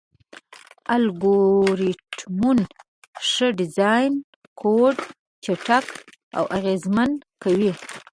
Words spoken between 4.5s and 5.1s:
کوډ